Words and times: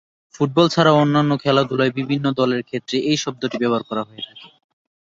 Football 0.35 0.65
ছাড়াও 0.69 0.99
অন্যান্য 1.01 1.31
খেলাধুলায় 1.43 1.95
বিভিন্ন 1.99 2.25
দলের 2.39 2.61
ক্ষেত্রে 2.69 2.97
এই 3.09 3.17
শব্দটি 3.23 3.55
ব্যবহার 3.59 3.83
করা 3.89 4.03
হয়ে 4.07 4.25
থাকে। 4.27 4.47